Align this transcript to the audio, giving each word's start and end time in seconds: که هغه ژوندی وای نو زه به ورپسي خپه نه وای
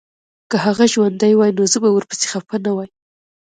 که 0.49 0.55
هغه 0.65 0.85
ژوندی 0.93 1.33
وای 1.37 1.51
نو 1.57 1.63
زه 1.71 1.77
به 1.83 1.89
ورپسي 1.93 2.27
خپه 2.33 2.55
نه 2.65 2.71
وای 2.75 2.89